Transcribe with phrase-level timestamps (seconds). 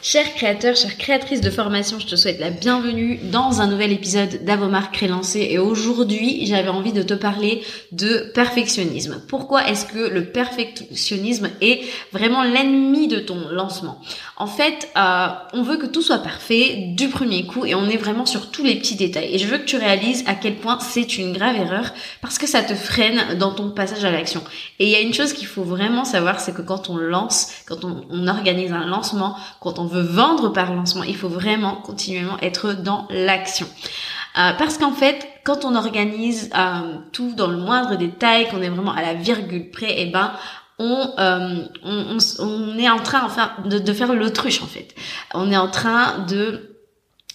[0.00, 4.44] Chers créateurs, chères créatrices de formation, je te souhaite la bienvenue dans un nouvel épisode
[4.44, 9.20] d'Avomar Crélancé et aujourd'hui j'avais envie de te parler de perfectionnisme.
[9.26, 11.80] Pourquoi est-ce que le perfectionnisme est
[12.12, 14.00] vraiment l'ennemi de ton lancement?
[14.36, 17.96] En fait, euh, on veut que tout soit parfait du premier coup et on est
[17.96, 19.34] vraiment sur tous les petits détails.
[19.34, 22.46] Et je veux que tu réalises à quel point c'est une grave erreur parce que
[22.46, 24.44] ça te freine dans ton passage à l'action.
[24.78, 27.48] Et il y a une chose qu'il faut vraiment savoir, c'est que quand on lance,
[27.66, 32.38] quand on organise un lancement, quand on veut vendre par lancement, il faut vraiment continuellement
[32.40, 33.66] être dans l'action.
[34.38, 38.68] Euh, parce qu'en fait, quand on organise euh, tout dans le moindre détail, qu'on est
[38.68, 40.32] vraiment à la virgule près, et eh ben
[40.78, 44.94] on, euh, on, on, est en train enfin de, de faire l'autruche en fait.
[45.34, 46.77] On est en train de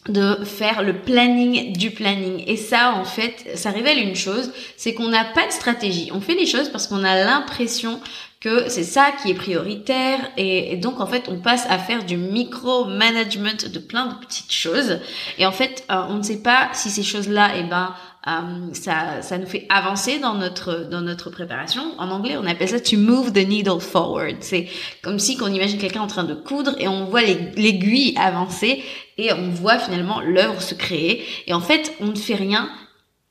[0.09, 2.43] de faire le planning du planning.
[2.47, 6.09] Et ça, en fait, ça révèle une chose, c'est qu'on n'a pas de stratégie.
[6.13, 7.99] On fait les choses parce qu'on a l'impression
[8.43, 12.17] que c'est ça qui est prioritaire et, donc en fait on passe à faire du
[12.17, 14.99] micro-management de plein de petites choses
[15.37, 17.95] et en fait euh, on ne sait pas si ces choses-là eh ben
[18.27, 21.81] euh, ça, ça nous fait avancer dans notre dans notre préparation.
[21.97, 24.37] En anglais, on appelle ça to move the needle forward.
[24.39, 24.67] C'est
[25.01, 28.83] comme si qu'on imagine quelqu'un en train de coudre et on voit l'aiguille avancer
[29.17, 31.23] et on voit finalement l'œuvre se créer.
[31.47, 32.69] Et en fait, on ne fait rien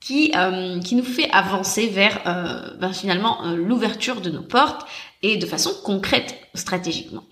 [0.02, 4.86] qui, euh, qui nous fait avancer vers euh, ben finalement euh, l'ouverture de nos portes
[5.22, 7.22] et de façon concrète stratégiquement.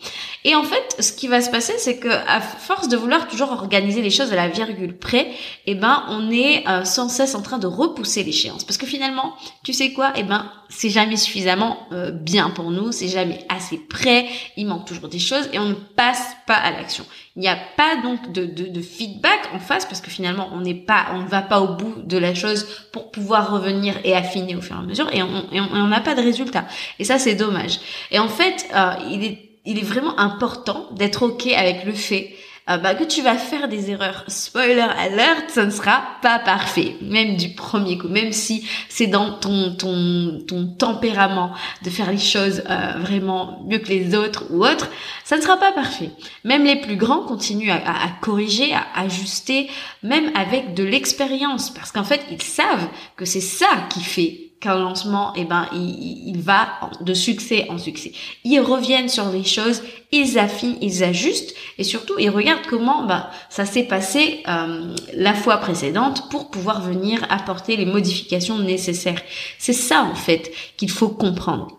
[0.44, 3.52] Et en fait, ce qui va se passer, c'est que à force de vouloir toujours
[3.52, 5.28] organiser les choses à la virgule près,
[5.66, 8.64] eh ben, on est euh, sans cesse en train de repousser l'échéance.
[8.64, 9.34] Parce que finalement,
[9.64, 10.12] tu sais quoi?
[10.16, 14.26] Eh ben, c'est jamais suffisamment euh, bien pour nous, c'est jamais assez prêt.
[14.56, 17.04] Il manque toujours des choses et on ne passe pas à l'action.
[17.36, 20.60] Il n'y a pas donc de, de, de, feedback en face parce que finalement, on
[20.60, 24.14] n'est pas, on ne va pas au bout de la chose pour pouvoir revenir et
[24.14, 26.64] affiner au fur et à mesure et on n'a pas de résultat.
[26.98, 27.78] Et ça, c'est dommage.
[28.10, 32.34] Et en fait, euh, il est il est vraiment important d'être ok avec le fait
[32.68, 34.24] euh, bah, que tu vas faire des erreurs.
[34.28, 39.32] Spoiler alert, ça ne sera pas parfait, même du premier coup, même si c'est dans
[39.32, 44.64] ton ton ton tempérament de faire les choses euh, vraiment mieux que les autres ou
[44.64, 44.88] autres,
[45.24, 46.10] ça ne sera pas parfait.
[46.44, 49.68] Même les plus grands continuent à, à corriger, à ajuster,
[50.02, 54.78] même avec de l'expérience, parce qu'en fait ils savent que c'est ça qui fait qu'un
[54.78, 56.68] lancement, eh ben, il, va
[57.00, 58.12] de succès en succès.
[58.44, 59.82] Ils reviennent sur les choses,
[60.12, 65.34] ils affinent, ils ajustent, et surtout, ils regardent comment bah, ça s'est passé euh, la
[65.34, 69.22] fois précédente pour pouvoir venir apporter les modifications nécessaires.
[69.58, 71.78] C'est ça, en fait, qu'il faut comprendre.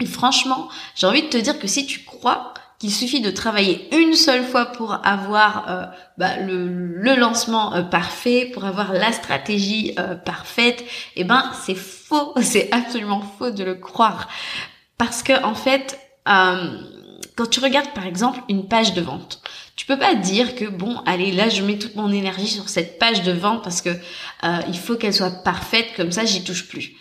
[0.00, 3.94] Et franchement, j'ai envie de te dire que si tu crois qu'il suffit de travailler
[3.94, 5.84] une seule fois pour avoir euh,
[6.16, 10.82] bah, le, le, lancement euh, parfait, pour avoir la stratégie euh, parfaite,
[11.14, 11.76] eh ben c'est
[12.10, 14.28] faux, c'est absolument faux de le croire,
[14.98, 19.40] parce que en fait, quand tu regardes par exemple une page de vente,
[19.76, 22.98] tu peux pas dire que bon, allez, là je mets toute mon énergie sur cette
[22.98, 23.90] page de vente parce que
[24.68, 26.92] il faut qu'elle soit parfaite, comme ça j'y touche plus.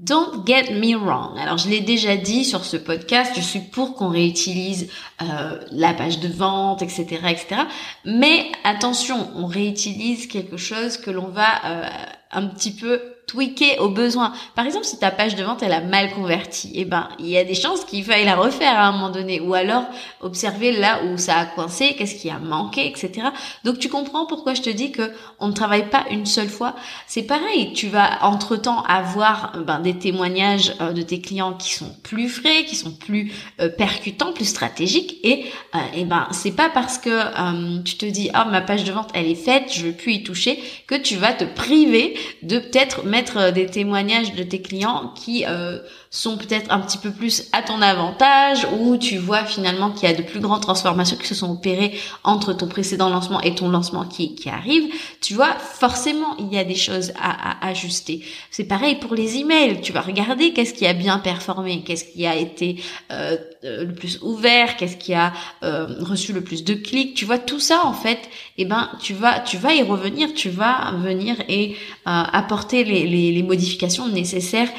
[0.00, 1.38] Don't get me wrong.
[1.38, 4.88] Alors je l'ai déjà dit sur ce podcast, je suis pour qu'on réutilise
[5.20, 7.62] euh, la page de vente, etc., etc.
[8.06, 11.88] Mais attention, on réutilise quelque chose que l'on va euh,
[12.32, 12.98] un petit peu
[13.30, 14.32] tweaker au besoin.
[14.56, 17.36] Par exemple, si ta page de vente elle a mal converti, eh ben il y
[17.38, 19.84] a des chances qu'il faille la refaire à un moment donné, ou alors
[20.20, 23.28] observer là où ça a coincé, qu'est-ce qui a manqué, etc.
[23.64, 26.74] Donc tu comprends pourquoi je te dis que on ne travaille pas une seule fois.
[27.06, 31.74] C'est pareil, tu vas entre temps avoir ben, des témoignages euh, de tes clients qui
[31.74, 35.44] sont plus frais, qui sont plus euh, percutants, plus stratégiques, et
[35.74, 39.10] euh, eh ben c'est pas parce que tu te dis ah ma page de vente
[39.14, 40.58] elle est faite, je veux plus y toucher,
[40.88, 45.44] que tu vas te priver de peut-être mettre euh, des témoignages de tes clients qui
[45.46, 45.80] euh,
[46.12, 50.12] sont peut-être un petit peu plus à ton avantage ou tu vois finalement qu'il y
[50.12, 53.68] a de plus grandes transformations qui se sont opérées entre ton précédent lancement et ton
[53.68, 58.24] lancement qui, qui arrive, tu vois, forcément, il y a des choses à, à ajuster.
[58.50, 59.80] C'est pareil pour les emails.
[59.82, 63.94] Tu vas regarder qu'est-ce qui a bien performé, qu'est-ce qui a été euh, euh le
[63.94, 67.14] plus ouvert, qu'est-ce qui a euh, reçu le plus de clics.
[67.14, 68.18] Tu vois, tout ça, en fait,
[68.58, 71.76] eh ben, tu vas, tu vas y revenir, tu vas venir et
[72.06, 74.70] euh, apporter les, les, les modifications nécessaires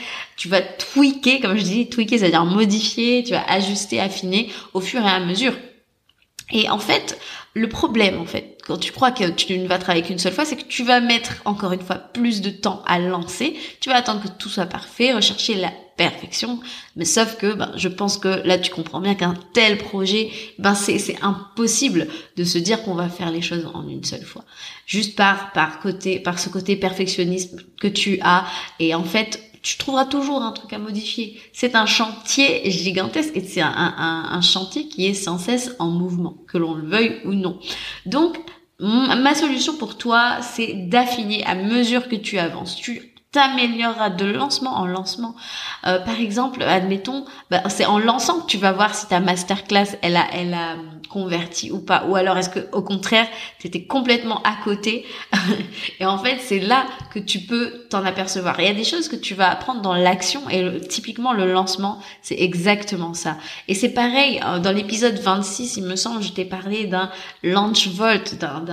[0.42, 5.02] tu vas tweaker, comme je dis, tweaker, c'est-à-dire modifier, tu vas ajuster, affiner au fur
[5.02, 5.54] et à mesure.
[6.52, 7.18] Et en fait,
[7.54, 10.46] le problème, en fait, quand tu crois que tu ne vas travailler qu'une seule fois,
[10.46, 13.56] c'est que tu vas mettre encore une fois plus de temps à lancer.
[13.80, 16.60] Tu vas attendre que tout soit parfait, rechercher la perfection.
[16.96, 20.30] Mais sauf que, ben, je pense que là, tu comprends bien qu'un tel projet,
[20.60, 22.08] ben, c'est, c'est impossible
[22.38, 24.44] de se dire qu'on va faire les choses en une seule fois.
[24.86, 28.46] Juste par, par côté, par ce côté perfectionnisme que tu as.
[28.80, 31.40] Et en fait, tu trouveras toujours un truc à modifier.
[31.54, 36.58] C'est un chantier gigantesque et c'est un, chantier qui est sans cesse en mouvement, que
[36.58, 37.60] l'on le veuille ou non.
[38.06, 38.38] Donc,
[38.80, 42.82] ma solution pour toi, c'est d'affiner à mesure que tu avances.
[43.32, 45.36] T'amélioreras de lancement en lancement.
[45.88, 49.98] Euh, par exemple, admettons, bah, c'est en lançant que tu vas voir si ta masterclass
[50.02, 50.76] elle a elle a
[51.10, 53.28] converti ou pas, ou alors est-ce que au contraire
[53.60, 55.06] t'étais complètement à côté
[56.00, 58.60] et en fait c'est là que tu peux t'en apercevoir.
[58.60, 62.00] Il y a des choses que tu vas apprendre dans l'action et typiquement le lancement
[62.22, 63.38] c'est exactement ça.
[63.68, 67.10] Et c'est pareil euh, dans l'épisode 26 il me semble je t'ai parlé d'un
[67.44, 68.64] launch vault, d'un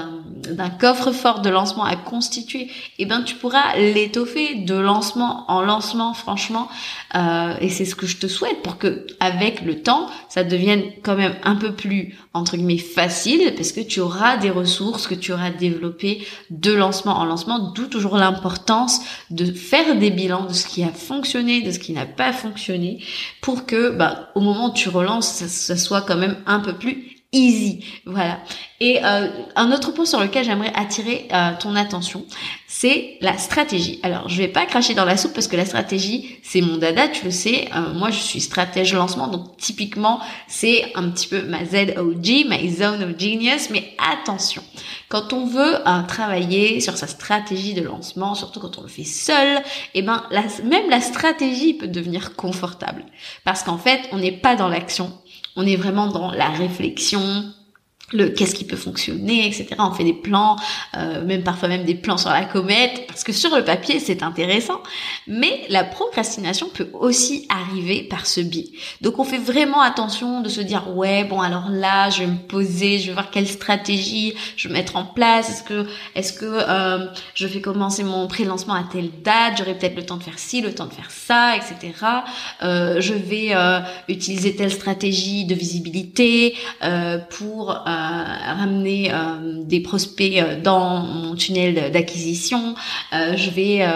[0.49, 2.63] d'un coffre-fort de lancement à constituer.
[2.63, 2.71] Et
[3.01, 6.69] eh ben tu pourras l'étoffer de lancement en lancement, franchement.
[7.15, 10.83] Euh, et c'est ce que je te souhaite pour que, avec le temps, ça devienne
[11.03, 15.15] quand même un peu plus entre guillemets facile, parce que tu auras des ressources que
[15.15, 17.73] tu auras développées de lancement en lancement.
[17.75, 19.01] D'où toujours l'importance
[19.31, 23.03] de faire des bilans de ce qui a fonctionné, de ce qui n'a pas fonctionné,
[23.41, 26.75] pour que, bah, au moment où tu relances, ça, ça soit quand même un peu
[26.75, 27.85] plus easy.
[28.07, 28.41] Voilà.
[28.81, 32.25] Et euh, un autre point sur lequel j'aimerais attirer euh, ton attention,
[32.67, 33.99] c'est la stratégie.
[34.03, 37.09] Alors, je vais pas cracher dans la soupe parce que la stratégie, c'est mon dada,
[37.09, 37.69] tu le sais.
[37.75, 42.59] Euh, moi, je suis stratège lancement, donc typiquement, c'est un petit peu ma ZOG, ma
[42.67, 43.69] zone of genius.
[43.71, 44.63] Mais attention,
[45.09, 45.75] quand on veut
[46.07, 49.63] travailler sur sa stratégie de lancement, surtout quand on le fait seul,
[49.95, 50.25] eh ben,
[50.65, 53.05] même la stratégie peut devenir confortable
[53.45, 55.13] parce qu'en fait, on n'est pas dans l'action
[55.59, 57.53] on est vraiment dans la réflexion,
[58.13, 59.69] le qu'est-ce qui peut fonctionner, etc.
[59.79, 60.57] On fait des plans,
[60.97, 64.23] euh, même parfois même des plans sur la comète, parce que sur le papier c'est
[64.23, 64.81] intéressant,
[65.27, 68.71] mais la procrastination peut aussi arriver par ce biais.
[69.01, 72.39] Donc on fait vraiment attention de se dire ouais bon alors là je vais me
[72.39, 75.51] poser, je vais voir quelle stratégie je vais mettre en place.
[75.51, 79.97] Est-ce que est-ce que euh, je vais commencer mon pré-lancement à telle date, j'aurai peut-être
[79.97, 81.93] le temps de faire ci, le temps de faire ça, etc.
[82.63, 90.39] Euh, je vais euh, utiliser telle stratégie de visibilité euh, pour ramener euh, des prospects
[90.39, 92.75] euh, dans mon tunnel d'acquisition.
[93.13, 93.87] Euh, je vais,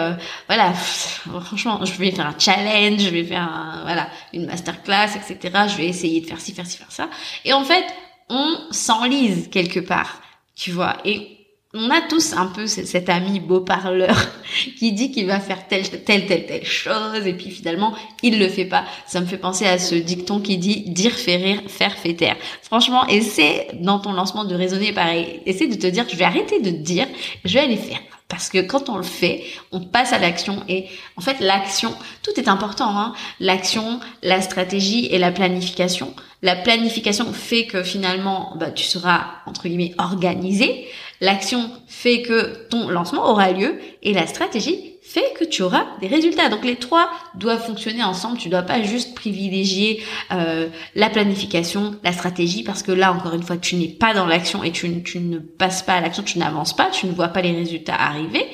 [0.47, 5.65] voilà, franchement, je vais faire un challenge, je vais faire, voilà, une masterclass, etc.
[5.67, 7.09] Je vais essayer de faire ci, faire ci, faire ça.
[7.45, 7.85] Et en fait,
[8.29, 10.21] on s'enlise quelque part,
[10.55, 10.97] tu vois.
[11.05, 11.42] Et
[11.75, 14.15] on a tous un peu cet ami beau parleur
[14.77, 18.47] qui dit qu'il va faire telle, telle, telle, telle chose et puis finalement il le
[18.47, 18.85] fait pas.
[19.07, 22.37] Ça me fait penser à ce dicton qui dit dire fait rire, faire fait taire.
[22.61, 25.41] Franchement, essaie dans ton lancement de raisonner pareil.
[25.47, 27.07] Essaie de te dire je vais arrêter de dire,
[27.43, 27.99] je vais aller faire.
[28.27, 30.85] Parce que quand on le fait, on passe à l'action et
[31.17, 32.97] en fait l'action, tout est important.
[32.97, 36.15] Hein l'action, la stratégie et la planification.
[36.41, 40.87] La planification fait que finalement, bah, tu seras entre guillemets organisé.
[41.23, 46.07] L'action fait que ton lancement aura lieu et la stratégie fait que tu auras des
[46.07, 46.49] résultats.
[46.49, 48.37] Donc les trois doivent fonctionner ensemble.
[48.37, 50.03] Tu dois pas juste privilégier
[50.33, 54.25] euh, la planification, la stratégie, parce que là encore une fois, tu n'es pas dans
[54.25, 57.41] l'action et tu ne passes pas à l'action, tu n'avances pas, tu ne vois pas
[57.41, 58.45] les résultats arriver.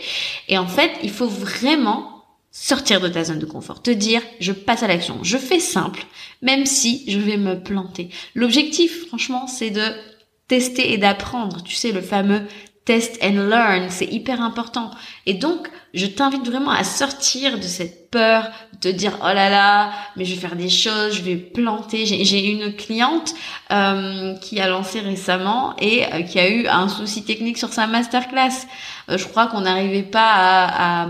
[0.48, 4.52] Et en fait, il faut vraiment sortir de ta zone de confort, te dire je
[4.52, 6.06] passe à l'action, je fais simple,
[6.44, 8.10] même si je vais me planter.
[8.36, 9.82] L'objectif, franchement, c'est de
[10.50, 11.64] tester et d'apprendre.
[11.64, 12.42] Tu sais, le fameux
[12.90, 14.90] test and learn, c'est hyper important.
[15.28, 19.48] Et donc, je t'invite vraiment à sortir de cette peur, de te dire oh là
[19.52, 22.08] là, mais je vais faire des choses, je vais planter.
[22.08, 23.36] J'ai une cliente
[23.72, 27.86] euh, qui a lancé récemment et euh, qui a eu un souci technique sur sa
[27.86, 28.66] masterclass.
[29.10, 31.08] Euh, je crois qu'on n'arrivait pas à, à,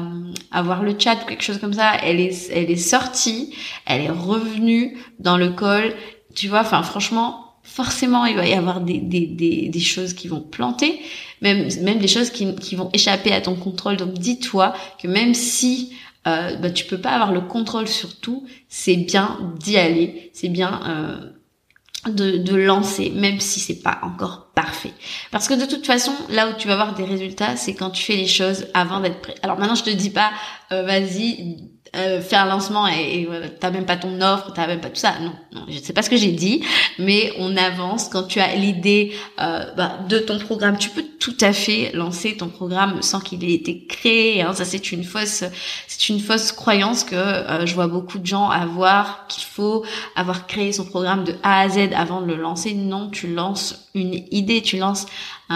[0.52, 1.94] avoir le chat ou quelque chose comme ça.
[2.04, 3.56] Elle est, elle est sortie,
[3.86, 5.94] elle est revenue dans le call.
[6.36, 10.42] Tu vois, enfin franchement, forcément il va y avoir des, des, des, choses qui vont
[10.42, 11.00] planter,
[11.42, 13.98] même, même des choses qui, qui vont échapper à ton contrôle.
[13.98, 15.94] Donc dis-toi que même si
[16.28, 18.46] euh, bah, tu peux pas avoir le contrôle sur tout.
[18.68, 24.52] C'est bien d'y aller, c'est bien euh, de, de lancer, même si c'est pas encore
[24.54, 24.94] parfait.
[25.32, 28.04] Parce que de toute façon, là où tu vas avoir des résultats, c'est quand tu
[28.04, 29.36] fais les choses avant d'être prêt.
[29.44, 30.32] Alors maintenant, je te dis pas,
[30.72, 31.58] euh, vas-y,
[31.96, 33.30] euh, faire un lancement et, et
[33.60, 35.16] t'as même pas ton offre, t'as même pas tout ça.
[35.22, 36.64] Non, non, je sais pas ce que j'ai dit,
[37.00, 38.10] mais on avance.
[38.10, 42.38] Quand tu as l'idée euh, bah, de ton programme, tu peux tout à fait lancer
[42.38, 44.44] ton programme sans qu'il ait été créé.
[44.44, 44.54] Hein.
[44.54, 45.44] Ça, c'est une fausse,
[45.88, 49.84] c'est une fausse croyance que euh, je vois beaucoup de gens avoir qu'il faut
[50.16, 52.76] avoir créé son programme de A à Z avant de le lancer.
[52.76, 55.08] Non, tu lances une idée, tu lances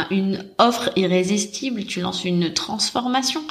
[0.10, 3.44] une offre irrésistible, tu lances une transformation.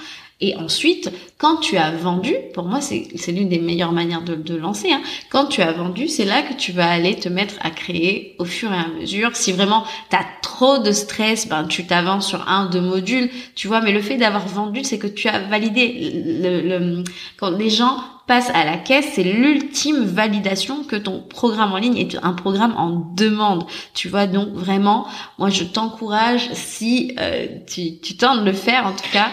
[0.45, 1.09] Et ensuite,
[1.39, 5.01] quand tu as vendu, pour moi c'est l'une des meilleures manières de, de lancer, hein,
[5.31, 8.45] quand tu as vendu, c'est là que tu vas aller te mettre à créer au
[8.45, 9.37] fur et à mesure.
[9.37, 13.69] Si vraiment tu as trop de stress, ben tu t'avances sur un, deux modules, tu
[13.69, 16.11] vois, mais le fait d'avoir vendu, c'est que tu as validé.
[16.43, 17.05] Le, le,
[17.39, 21.97] quand les gens passent à la caisse, c'est l'ultime validation que ton programme en ligne
[21.97, 23.65] est un programme en demande.
[23.95, 25.07] Tu vois, donc vraiment,
[25.39, 29.29] moi je t'encourage, si euh, tu, tu tentes de le faire en tout cas,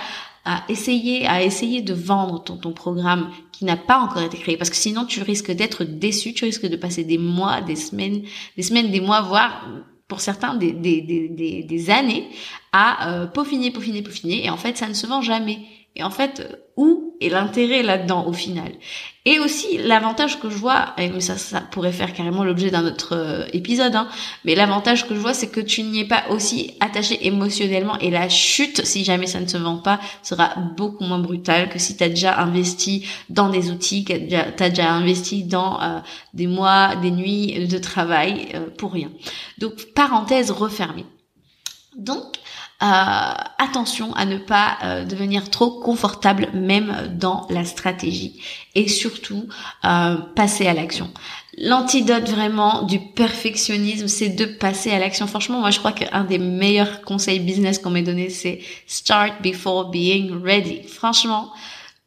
[0.45, 4.57] à essayer, à essayer de vendre ton, ton programme qui n'a pas encore été créé.
[4.57, 8.23] Parce que sinon, tu risques d'être déçu, tu risques de passer des mois, des semaines,
[8.55, 9.67] des semaines, des mois, voire
[10.07, 12.27] pour certains des, des, des, des, années
[12.71, 14.45] à euh, peaufiner, peaufiner, peaufiner.
[14.45, 15.59] Et en fait, ça ne se vend jamais.
[15.95, 18.71] Et en fait, où est l'intérêt là-dedans au final?
[19.25, 23.15] Et aussi l'avantage que je vois, et ça, ça pourrait faire carrément l'objet d'un autre
[23.17, 24.07] euh, épisode, hein,
[24.45, 28.11] mais l'avantage que je vois, c'est que tu n'y es pas aussi attaché émotionnellement et
[28.11, 31.97] la chute, si jamais ça ne se vend pas, sera beaucoup moins brutale que si
[31.97, 35.99] tu as déjà investi dans des outils, que tu as déjà investi dans euh,
[36.33, 39.11] des mois, des nuits de travail euh, pour rien.
[39.57, 41.05] Donc parenthèse refermée.
[41.97, 42.37] Donc,
[42.79, 48.41] attention à ne pas euh, devenir trop confortable même dans la stratégie
[48.73, 49.47] et surtout
[49.83, 51.11] euh, passer à l'action.
[51.57, 55.27] L'antidote vraiment du perfectionnisme, c'est de passer à l'action.
[55.27, 59.89] Franchement, moi je crois qu'un des meilleurs conseils business qu'on m'ait donné, c'est start before
[59.89, 60.83] being ready.
[60.87, 61.51] Franchement,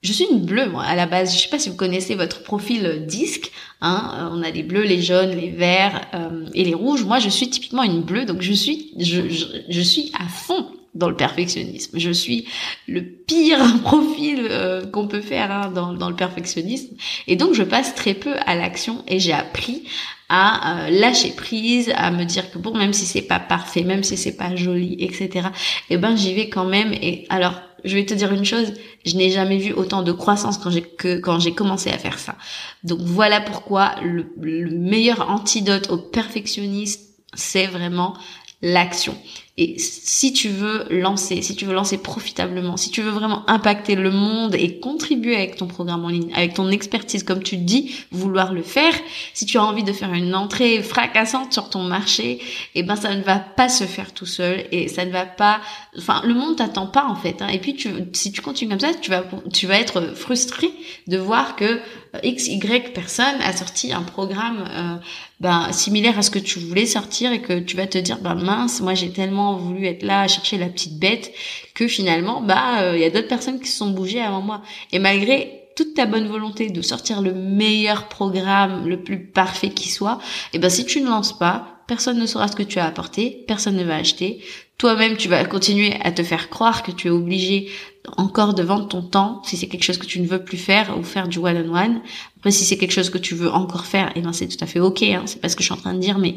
[0.03, 1.33] je suis une bleue, moi, à la base.
[1.33, 3.53] Je sais pas si vous connaissez votre profil disque.
[3.81, 4.31] Hein.
[4.33, 7.05] On a les bleus, les jaunes, les verts euh, et les rouges.
[7.05, 10.67] Moi, je suis typiquement une bleue, donc je suis, je, suis à fond
[10.97, 11.99] dans le perfectionnisme.
[11.99, 12.47] Je suis
[12.89, 16.97] le pire profil euh, qu'on peut faire hein, dans, le perfectionnisme.
[17.29, 19.85] Et donc, je passe très peu à l'action et j'ai appris
[20.29, 24.03] à euh, lâcher prise, à me dire que bon, même si c'est pas parfait, même
[24.03, 25.49] si c'est pas joli, etc.
[25.91, 26.93] Eh ben, j'y vais quand même.
[26.93, 28.73] Et alors, je vais te dire une chose,
[29.05, 30.83] je n'ai jamais vu autant de croissance quand j'ai
[31.21, 32.37] quand j'ai commencé à faire ça.
[32.85, 37.01] Donc voilà pourquoi le meilleur antidote au perfectionnisme,
[37.35, 38.15] c'est vraiment
[38.63, 39.17] l'action.
[39.59, 43.97] Et si tu veux lancer, si tu veux lancer profitablement, si tu veux vraiment impacter
[43.97, 47.95] le monde et contribuer avec ton programme en ligne, avec ton expertise, comme tu dis,
[48.11, 48.95] vouloir le faire,
[49.35, 52.41] si tu as envie de faire une entrée fracassante sur ton marché,
[52.75, 55.61] eh ben ça ne va pas se faire tout seul et ça ne va pas,
[55.99, 57.43] enfin le monde t'attend pas en fait.
[57.43, 57.49] Hein.
[57.49, 60.71] Et puis tu, si tu continues comme ça, tu vas, tu vas être frustré
[61.09, 61.79] de voir que
[62.23, 64.97] X, Y personne a sorti un programme euh,
[65.41, 68.35] ben, similaire à ce que tu voulais sortir et que tu vas te dire, ben
[68.35, 71.33] mince, moi j'ai tellement voulu être là chercher la petite bête
[71.75, 74.63] que finalement, bah il euh, y a d'autres personnes qui se sont bougées avant moi.
[74.93, 79.89] Et malgré toute ta bonne volonté de sortir le meilleur programme, le plus parfait qui
[79.89, 80.19] soit,
[80.53, 83.45] et ben si tu ne lances pas, personne ne saura ce que tu as apporté,
[83.47, 84.41] personne ne va acheter.
[84.79, 87.71] Toi-même, tu vas continuer à te faire croire que tu es obligé
[88.17, 90.99] encore de vendre ton temps si c'est quelque chose que tu ne veux plus faire
[90.99, 92.01] ou faire du one-on-one.
[92.39, 94.63] Après, si c'est quelque chose que tu veux encore faire, et eh ben c'est tout
[94.63, 95.03] à fait ok.
[95.03, 96.35] Hein, c'est pas ce que je suis en train de dire, mais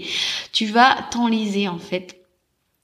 [0.52, 2.25] tu vas t'enliser en fait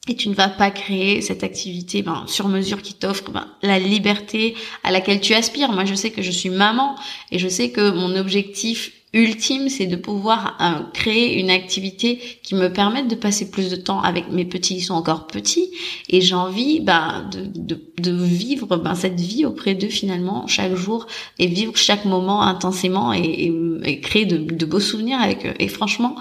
[0.07, 3.77] et tu ne vas pas créer cette activité ben, sur mesure qui t'offre ben, la
[3.77, 5.71] liberté à laquelle tu aspires.
[5.71, 6.95] Moi, je sais que je suis maman
[7.31, 12.55] et je sais que mon objectif ultime, c'est de pouvoir euh, créer une activité qui
[12.55, 15.69] me permette de passer plus de temps avec mes petits, ils sont encore petits,
[16.09, 20.75] et j'ai envie ben, de, de, de, vivre ben, cette vie auprès d'eux finalement chaque
[20.75, 21.07] jour
[21.39, 23.51] et vivre chaque moment intensément et,
[23.83, 25.53] et, créer de, de, beaux souvenirs avec eux.
[25.59, 26.15] Et franchement,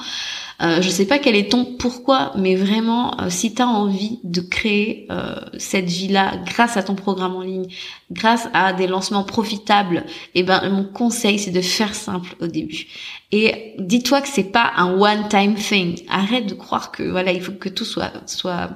[0.63, 4.21] euh, je sais pas quel est ton pourquoi, mais vraiment, euh, si tu as envie
[4.25, 7.67] de créer euh, cette vie-là grâce à ton programme en ligne,
[8.11, 12.87] grâce à des lancements profitables, eh ben mon conseil c'est de faire simple au début.
[13.33, 16.03] Et dis-toi que c'est pas un one-time thing.
[16.09, 18.71] Arrête de croire que voilà, il faut que tout soit soit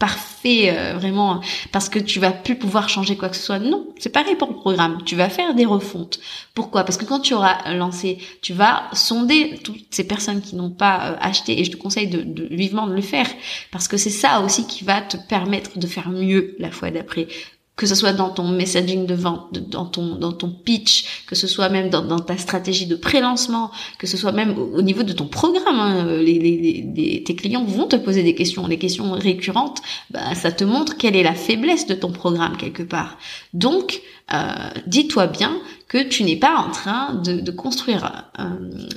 [0.00, 1.40] parfait euh, vraiment
[1.70, 3.60] parce que tu vas plus pouvoir changer quoi que ce soit.
[3.60, 4.98] Non, c'est pareil pour le programme.
[5.04, 6.18] Tu vas faire des refontes.
[6.54, 6.82] Pourquoi?
[6.82, 11.10] Parce que quand tu auras lancé, tu vas sonder toutes ces personnes qui n'ont pas
[11.12, 13.28] euh, acheté et je te conseille de, de, vivement de le faire
[13.70, 17.28] parce que c'est ça aussi qui va te permettre de faire mieux la fois d'après
[17.76, 21.46] que ce soit dans ton messaging de vente, dans ton dans ton pitch, que ce
[21.46, 25.26] soit même dans, ta stratégie de pré-lancement, que ce soit même au, niveau de ton
[25.26, 25.80] programme.
[25.80, 29.80] Hein, les, tes clients vont te poser des questions, les questions récurrentes.
[30.10, 33.16] Bah, ça te montre quelle est la faiblesse de ton programme quelque part.
[33.54, 34.02] Donc,
[34.34, 34.52] euh,
[34.86, 35.56] dis-toi bien
[35.88, 38.88] que tu n'es pas en train de, construire euh,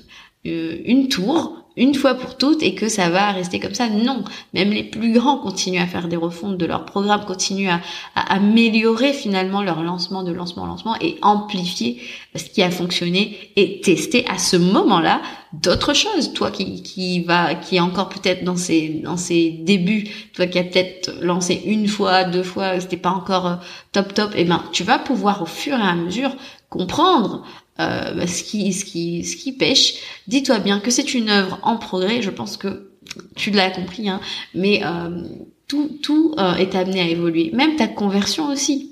[0.46, 3.90] euh une tour une fois pour toutes et que ça va rester comme ça.
[3.90, 7.82] Non, même les plus grands continuent à faire des refontes de leur programme, continuent à,
[8.16, 12.02] améliorer finalement leur lancement de lancement en lancement et amplifier
[12.36, 15.22] ce qui a fonctionné et tester à ce moment-là
[15.54, 16.34] d'autres choses.
[16.34, 20.60] Toi qui, qui va, qui est encore peut-être dans ses, dans ses débuts, toi qui
[20.60, 23.56] as peut-être lancé une fois, deux fois, c'était pas encore euh,
[23.92, 26.36] top top, et eh ben, tu vas pouvoir au fur et à mesure
[26.70, 27.44] comprendre
[27.78, 29.96] bah, ce qui ce qui ce qui pêche.
[30.28, 32.22] Dis-toi bien que c'est une œuvre en progrès.
[32.22, 32.92] Je pense que
[33.36, 34.20] tu l'as compris, hein,
[34.54, 35.24] mais euh,
[35.68, 37.52] tout tout euh, est amené à évoluer.
[37.54, 38.92] Même ta conversion aussi.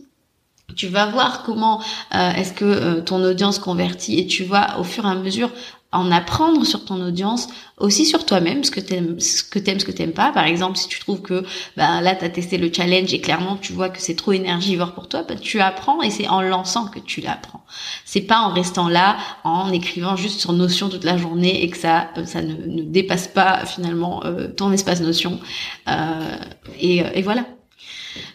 [0.75, 1.83] Tu vas voir comment
[2.13, 5.51] est-ce que ton audience convertit et tu vas au fur et à mesure
[5.91, 9.85] en apprendre sur ton audience, aussi sur toi-même, ce que t'aimes, ce que t'aimes, ce
[9.85, 10.31] que t'aimes pas.
[10.31, 11.43] Par exemple, si tu trouves que
[11.75, 15.09] bah, là t'as testé le challenge et clairement tu vois que c'est trop énergivore pour
[15.09, 17.63] toi, bah, tu apprends et c'est en lançant que tu l'apprends.
[18.05, 21.77] C'est pas en restant là, en écrivant juste sur Notion toute la journée et que
[21.77, 25.39] ça, euh, ça ne, dépasse pas finalement euh, ton espace Notion.
[25.89, 26.37] Euh,
[26.79, 27.45] et, et voilà.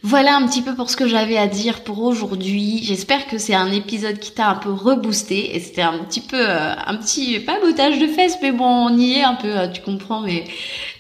[0.02, 2.80] Voilà un petit peu pour ce que j'avais à dire pour aujourd'hui.
[2.83, 6.38] J'espère que c'est un épisode qui t'a un peu reboosté et c'était un petit peu
[6.38, 9.68] euh, un petit pas bottage de fesses mais bon on y est un peu euh,
[9.68, 10.45] tu comprends mais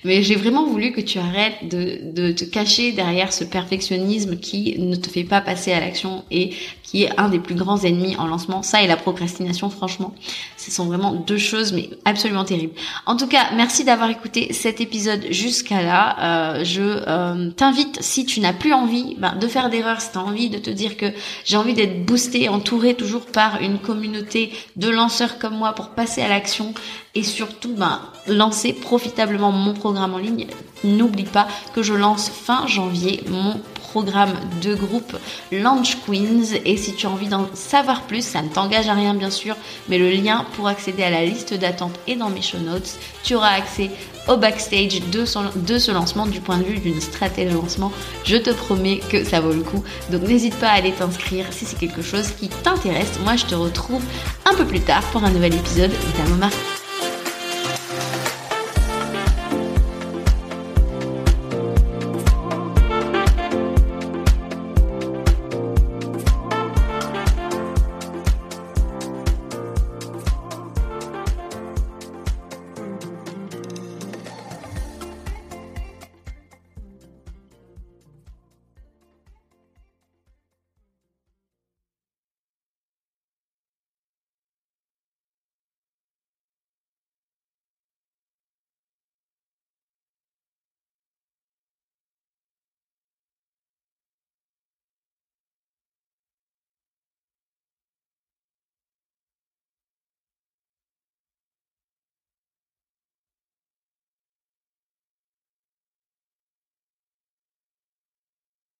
[0.04, 4.78] mais j'ai vraiment voulu que tu arrêtes de, de te cacher derrière ce perfectionnisme qui
[4.78, 6.50] ne te fait pas passer à l'action et
[6.86, 8.62] qui est un des plus grands ennemis en lancement.
[8.62, 10.14] Ça et la procrastination, franchement,
[10.56, 12.74] ce sont vraiment deux choses, mais absolument terribles.
[13.06, 16.16] En tout cas, merci d'avoir écouté cet épisode jusqu'à là.
[16.20, 20.18] Euh, je euh, t'invite, si tu n'as plus envie ben, de faire d'erreurs, si tu
[20.18, 21.06] as envie de te dire que
[21.44, 26.22] j'ai envie d'être boosté, entouré toujours par une communauté de lanceurs comme moi pour passer
[26.22, 26.72] à l'action,
[27.16, 30.46] et surtout ben, lancer profitablement mon programme en ligne.
[30.84, 33.60] N'oublie pas que je lance fin janvier mon
[33.96, 35.16] programme de groupe
[35.50, 39.14] Launch Queens et si tu as envie d'en savoir plus, ça ne t'engage à rien
[39.14, 39.56] bien sûr,
[39.88, 42.98] mais le lien pour accéder à la liste d'attente est dans mes show notes.
[43.24, 43.90] Tu auras accès
[44.28, 47.90] au backstage de, ce lancement du point de vue d'une stratégie de lancement.
[48.24, 49.82] Je te promets que ça vaut le coup.
[50.10, 53.18] Donc n'hésite pas à aller t'inscrire si c'est quelque chose qui t'intéresse.
[53.24, 54.02] Moi je te retrouve
[54.44, 56.75] un peu plus tard pour un nouvel épisode d'Amomarque.